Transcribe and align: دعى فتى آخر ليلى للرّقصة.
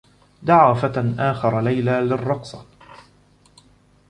دعى 0.43 0.75
فتى 0.75 1.13
آخر 1.19 1.61
ليلى 1.61 1.91
للرّقصة. 1.91 2.65